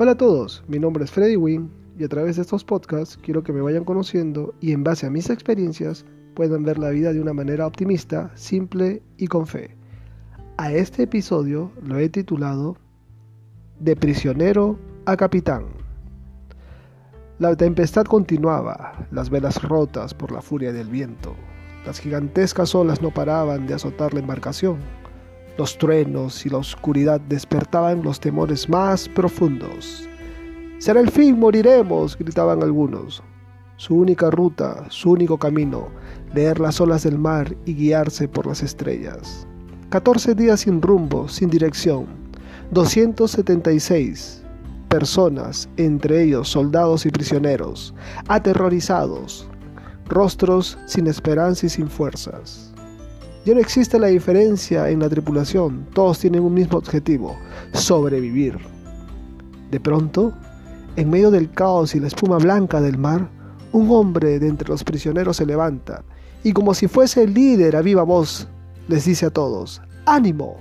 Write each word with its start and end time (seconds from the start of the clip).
Hola 0.00 0.12
a 0.12 0.16
todos, 0.16 0.62
mi 0.68 0.78
nombre 0.78 1.02
es 1.02 1.10
Freddy 1.10 1.34
Wynn 1.34 1.72
y 1.98 2.04
a 2.04 2.08
través 2.08 2.36
de 2.36 2.42
estos 2.42 2.62
podcasts 2.62 3.18
quiero 3.20 3.42
que 3.42 3.52
me 3.52 3.60
vayan 3.60 3.82
conociendo 3.82 4.54
y 4.60 4.70
en 4.70 4.84
base 4.84 5.08
a 5.08 5.10
mis 5.10 5.28
experiencias 5.28 6.06
puedan 6.36 6.62
ver 6.62 6.78
la 6.78 6.90
vida 6.90 7.12
de 7.12 7.20
una 7.20 7.32
manera 7.32 7.66
optimista, 7.66 8.30
simple 8.36 9.02
y 9.16 9.26
con 9.26 9.48
fe. 9.48 9.76
A 10.56 10.70
este 10.70 11.02
episodio 11.02 11.72
lo 11.82 11.98
he 11.98 12.08
titulado 12.08 12.76
De 13.80 13.96
prisionero 13.96 14.78
a 15.04 15.16
capitán. 15.16 15.64
La 17.40 17.56
tempestad 17.56 18.04
continuaba, 18.04 19.08
las 19.10 19.30
velas 19.30 19.60
rotas 19.64 20.14
por 20.14 20.30
la 20.30 20.42
furia 20.42 20.72
del 20.72 20.86
viento. 20.86 21.34
Las 21.84 21.98
gigantescas 21.98 22.72
olas 22.72 23.02
no 23.02 23.12
paraban 23.12 23.66
de 23.66 23.74
azotar 23.74 24.14
la 24.14 24.20
embarcación 24.20 24.78
los 25.58 25.76
truenos 25.76 26.46
y 26.46 26.50
la 26.50 26.58
oscuridad 26.58 27.20
despertaban 27.20 28.02
los 28.04 28.20
temores 28.20 28.68
más 28.68 29.08
profundos. 29.08 30.08
Será 30.78 31.00
el 31.00 31.10
fin, 31.10 31.38
moriremos, 31.38 32.16
gritaban 32.16 32.62
algunos. 32.62 33.20
Su 33.76 33.96
única 33.96 34.30
ruta, 34.30 34.86
su 34.88 35.10
único 35.10 35.36
camino, 35.36 35.88
leer 36.32 36.60
las 36.60 36.80
olas 36.80 37.02
del 37.02 37.18
mar 37.18 37.56
y 37.66 37.74
guiarse 37.74 38.28
por 38.28 38.46
las 38.46 38.62
estrellas. 38.62 39.48
14 39.90 40.36
días 40.36 40.60
sin 40.60 40.80
rumbo, 40.80 41.28
sin 41.28 41.50
dirección. 41.50 42.06
276 42.70 44.44
personas, 44.88 45.68
entre 45.76 46.22
ellos 46.22 46.48
soldados 46.48 47.04
y 47.04 47.10
prisioneros, 47.10 47.94
aterrorizados, 48.28 49.48
rostros 50.06 50.78
sin 50.86 51.08
esperanza 51.08 51.66
y 51.66 51.68
sin 51.68 51.88
fuerzas. 51.88 52.72
Ya 53.48 53.54
no 53.54 53.60
existe 53.60 53.98
la 53.98 54.08
diferencia 54.08 54.90
en 54.90 55.00
la 55.00 55.08
tripulación, 55.08 55.86
todos 55.94 56.18
tienen 56.18 56.42
un 56.42 56.52
mismo 56.52 56.76
objetivo, 56.76 57.34
sobrevivir. 57.72 58.58
De 59.70 59.80
pronto, 59.80 60.34
en 60.96 61.08
medio 61.08 61.30
del 61.30 61.50
caos 61.50 61.94
y 61.94 61.98
la 61.98 62.08
espuma 62.08 62.36
blanca 62.36 62.82
del 62.82 62.98
mar, 62.98 63.30
un 63.72 63.90
hombre 63.90 64.38
de 64.38 64.48
entre 64.48 64.68
los 64.68 64.84
prisioneros 64.84 65.38
se 65.38 65.46
levanta 65.46 66.04
y 66.44 66.52
como 66.52 66.74
si 66.74 66.88
fuese 66.88 67.22
el 67.22 67.32
líder 67.32 67.74
a 67.76 67.80
viva 67.80 68.02
voz, 68.02 68.48
les 68.86 69.06
dice 69.06 69.24
a 69.24 69.30
todos, 69.30 69.80
ánimo, 70.04 70.58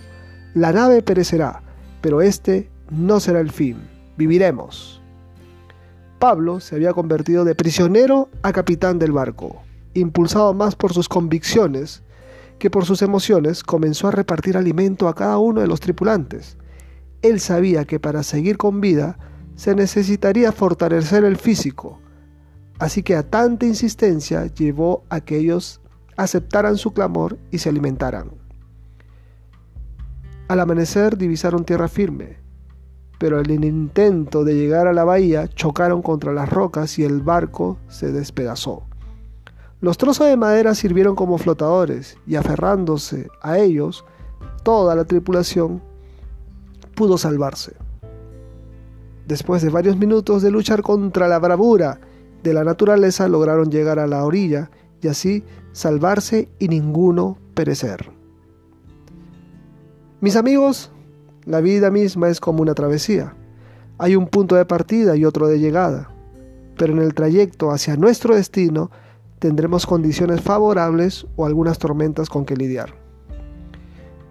la 0.54 0.72
nave 0.72 1.02
perecerá, 1.02 1.62
pero 2.00 2.22
este 2.22 2.70
no 2.90 3.20
será 3.20 3.42
el 3.42 3.52
fin, 3.52 3.76
viviremos. 4.16 5.02
Pablo 6.20 6.62
se 6.62 6.76
había 6.76 6.94
convertido 6.94 7.44
de 7.44 7.54
prisionero 7.54 8.30
a 8.44 8.54
capitán 8.54 8.98
del 8.98 9.12
barco, 9.12 9.62
impulsado 9.94 10.54
más 10.54 10.78
por 10.78 10.94
sus 10.94 11.10
convicciones 11.10 12.02
que 12.60 12.70
por 12.70 12.86
sus 12.86 13.02
emociones 13.02 13.64
comenzó 13.64 14.08
a 14.08 14.12
repartir 14.12 14.58
alimento 14.58 15.08
a 15.08 15.16
cada 15.16 15.38
uno 15.38 15.62
de 15.62 15.68
los 15.68 15.80
tripulantes. 15.80 16.58
Él 17.22 17.40
sabía 17.40 17.86
que 17.86 18.00
para 18.00 18.24
seguir 18.24 18.58
con 18.58 18.82
vida 18.82 19.18
se 19.56 19.76
necesitaría 19.76 20.52
fortalecer 20.52 21.24
el 21.24 21.38
físico, 21.38 22.00
así 22.80 23.04
que 23.04 23.16
a 23.16 23.30
tanta 23.30 23.66
insistencia 23.66 24.46
llevó 24.46 25.04
a 25.10 25.22
que 25.22 25.38
ellos 25.38 25.82
aceptaran 26.16 26.78
su 26.78 26.94
clamor 26.94 27.38
y 27.52 27.60
se 27.60 27.70
alimentaran. 27.70 28.32
Al 30.48 30.60
amanecer 30.60 31.18
divisaron 31.18 31.66
tierra 31.66 31.88
firme, 31.88 32.38
pero 33.20 33.40
en 33.40 33.50
el 33.50 33.66
intento 33.66 34.44
de 34.44 34.56
llegar 34.56 34.88
a 34.88 34.94
la 34.94 35.04
bahía 35.04 35.48
chocaron 35.48 36.02
contra 36.02 36.34
las 36.34 36.50
rocas 36.50 36.98
y 37.00 37.04
el 37.04 37.22
barco 37.22 37.80
se 37.88 38.12
despedazó. 38.12 38.87
Los 39.80 39.98
trozos 39.98 40.28
de 40.28 40.38
madera 40.38 40.74
sirvieron 40.74 41.16
como 41.16 41.38
flotadores 41.38 42.18
y 42.26 42.36
aferrándose 42.36 43.28
a 43.42 43.60
ellos, 43.60 44.06
toda 44.64 44.96
la 44.96 45.06
tripulación 45.06 45.82
pudo 46.96 47.18
salvarse. 47.20 47.74
Después 49.28 49.62
de 49.62 49.70
varios 49.70 49.98
minutos 49.98 50.42
de 50.42 50.50
luchar 50.50 50.82
contra 50.82 51.28
la 51.28 51.38
bravura 51.38 52.00
de 52.42 52.54
la 52.54 52.64
naturaleza, 52.64 53.28
lograron 53.28 53.70
llegar 53.70 54.00
a 54.00 54.08
la 54.08 54.24
orilla 54.24 54.72
y 55.02 55.10
así 55.10 55.44
salvarse 55.74 56.50
y 56.58 56.70
ninguno 56.70 57.38
perecer. 57.54 58.10
Mis 60.22 60.36
amigos, 60.36 60.92
la 61.46 61.62
vida 61.62 61.92
misma 61.92 62.30
es 62.30 62.40
como 62.40 62.64
una 62.64 62.74
travesía. 62.74 63.36
Hay 64.00 64.16
un 64.16 64.28
punto 64.28 64.56
de 64.56 64.66
partida 64.66 65.16
y 65.16 65.26
otro 65.26 65.48
de 65.48 65.60
llegada, 65.60 66.10
pero 66.78 66.94
en 66.94 67.00
el 67.00 67.14
trayecto 67.14 67.70
hacia 67.70 67.96
nuestro 67.96 68.36
destino, 68.36 68.90
tendremos 69.40 69.86
condiciones 69.86 70.42
favorables 70.42 71.26
o 71.36 71.46
algunas 71.46 71.78
tormentas 71.78 72.30
con 72.30 72.46
que 72.46 72.56
lidiar. 72.56 72.94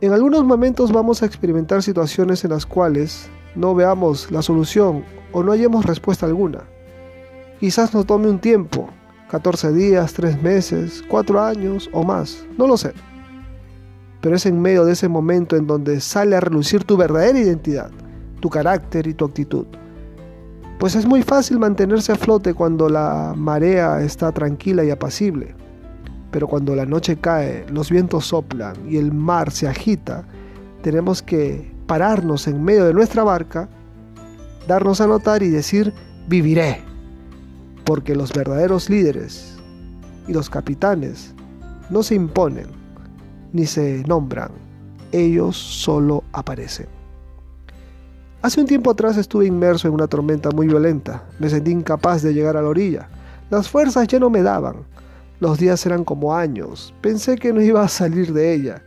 En 0.00 0.12
algunos 0.12 0.44
momentos 0.44 0.92
vamos 0.92 1.22
a 1.22 1.26
experimentar 1.26 1.82
situaciones 1.82 2.44
en 2.44 2.50
las 2.50 2.66
cuales 2.66 3.30
no 3.54 3.74
veamos 3.74 4.30
la 4.30 4.42
solución 4.42 5.04
o 5.32 5.42
no 5.42 5.52
hallemos 5.52 5.86
respuesta 5.86 6.26
alguna. 6.26 6.64
Quizás 7.60 7.94
nos 7.94 8.04
tome 8.04 8.28
un 8.28 8.38
tiempo, 8.38 8.90
14 9.30 9.72
días, 9.72 10.12
3 10.12 10.42
meses, 10.42 11.02
4 11.08 11.40
años 11.40 11.88
o 11.92 12.02
más, 12.02 12.44
no 12.58 12.66
lo 12.66 12.76
sé. 12.76 12.92
Pero 14.20 14.36
es 14.36 14.44
en 14.44 14.60
medio 14.60 14.84
de 14.84 14.92
ese 14.92 15.08
momento 15.08 15.56
en 15.56 15.66
donde 15.66 16.00
sale 16.00 16.36
a 16.36 16.40
relucir 16.40 16.84
tu 16.84 16.96
verdadera 16.96 17.38
identidad, 17.38 17.90
tu 18.40 18.50
carácter 18.50 19.06
y 19.06 19.14
tu 19.14 19.24
actitud. 19.24 19.66
Pues 20.78 20.94
es 20.94 21.06
muy 21.06 21.22
fácil 21.22 21.58
mantenerse 21.58 22.12
a 22.12 22.16
flote 22.16 22.52
cuando 22.52 22.90
la 22.90 23.32
marea 23.34 24.02
está 24.02 24.30
tranquila 24.32 24.84
y 24.84 24.90
apacible. 24.90 25.54
Pero 26.30 26.46
cuando 26.46 26.74
la 26.74 26.84
noche 26.84 27.16
cae, 27.16 27.64
los 27.70 27.90
vientos 27.90 28.26
soplan 28.26 28.76
y 28.86 28.98
el 28.98 29.10
mar 29.10 29.50
se 29.50 29.68
agita, 29.68 30.24
tenemos 30.82 31.22
que 31.22 31.72
pararnos 31.86 32.46
en 32.46 32.62
medio 32.62 32.84
de 32.84 32.92
nuestra 32.92 33.24
barca, 33.24 33.70
darnos 34.68 35.00
a 35.00 35.06
notar 35.06 35.42
y 35.42 35.48
decir, 35.48 35.94
viviré. 36.28 36.82
Porque 37.84 38.14
los 38.14 38.32
verdaderos 38.34 38.90
líderes 38.90 39.56
y 40.28 40.32
los 40.34 40.50
capitanes 40.50 41.34
no 41.88 42.02
se 42.02 42.16
imponen 42.16 42.66
ni 43.52 43.64
se 43.64 44.02
nombran, 44.06 44.50
ellos 45.12 45.56
solo 45.56 46.22
aparecen. 46.32 46.95
Hace 48.46 48.60
un 48.60 48.68
tiempo 48.68 48.92
atrás 48.92 49.16
estuve 49.16 49.46
inmerso 49.46 49.88
en 49.88 49.94
una 49.94 50.06
tormenta 50.06 50.52
muy 50.52 50.68
violenta. 50.68 51.24
Me 51.40 51.50
sentí 51.50 51.72
incapaz 51.72 52.22
de 52.22 52.32
llegar 52.32 52.56
a 52.56 52.62
la 52.62 52.68
orilla. 52.68 53.08
Las 53.50 53.68
fuerzas 53.68 54.06
ya 54.06 54.20
no 54.20 54.30
me 54.30 54.40
daban. 54.40 54.86
Los 55.40 55.58
días 55.58 55.84
eran 55.84 56.04
como 56.04 56.32
años. 56.32 56.94
Pensé 57.00 57.34
que 57.34 57.52
no 57.52 57.60
iba 57.60 57.82
a 57.82 57.88
salir 57.88 58.32
de 58.32 58.54
ella 58.54 58.84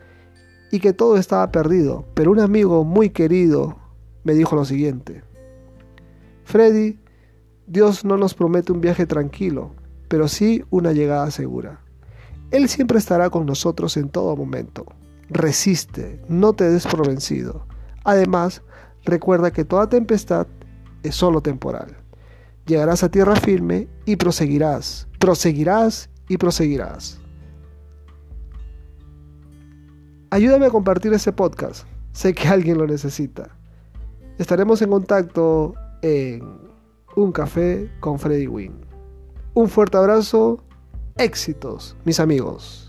y 0.71 0.79
que 0.79 0.93
todo 0.93 1.17
estaba 1.17 1.51
perdido. 1.51 2.05
Pero 2.13 2.31
un 2.31 2.39
amigo 2.39 2.85
muy 2.85 3.09
querido 3.09 3.77
me 4.23 4.33
dijo 4.33 4.55
lo 4.55 4.63
siguiente. 4.63 5.23
Freddy, 6.45 6.97
Dios 7.67 8.05
no 8.05 8.15
nos 8.15 8.35
promete 8.35 8.71
un 8.71 8.79
viaje 8.79 9.05
tranquilo, 9.05 9.71
pero 10.07 10.29
sí 10.29 10.63
una 10.69 10.93
llegada 10.93 11.31
segura. 11.31 11.81
Él 12.51 12.69
siempre 12.69 12.97
estará 12.97 13.29
con 13.29 13.45
nosotros 13.45 13.97
en 13.97 14.07
todo 14.07 14.37
momento. 14.37 14.85
Resiste, 15.27 16.23
no 16.29 16.53
te 16.53 16.69
des 16.69 16.87
por 16.87 17.05
vencido. 17.05 17.65
Además, 18.05 18.61
Recuerda 19.09 19.49
que 19.49 19.65
toda 19.65 19.89
tempestad 19.89 20.45
es 21.01 21.15
solo 21.15 21.41
temporal. 21.41 21.97
Llegarás 22.67 23.03
a 23.03 23.09
tierra 23.09 23.35
firme 23.35 23.87
y 24.05 24.17
proseguirás, 24.17 25.07
proseguirás 25.17 26.11
y 26.27 26.37
proseguirás. 26.37 27.19
Ayúdame 30.29 30.67
a 30.67 30.69
compartir 30.69 31.11
este 31.11 31.31
podcast. 31.31 31.87
Sé 32.11 32.35
que 32.35 32.47
alguien 32.47 32.77
lo 32.77 32.85
necesita. 32.85 33.49
Estaremos 34.37 34.79
en 34.83 34.91
contacto 34.91 35.73
en 36.03 36.43
Un 37.15 37.31
Café 37.31 37.89
con 38.01 38.19
Freddy 38.19 38.45
Wynn. 38.45 38.85
Un 39.55 39.69
fuerte 39.69 39.97
abrazo. 39.97 40.63
Éxitos, 41.17 41.97
mis 42.05 42.19
amigos. 42.19 42.88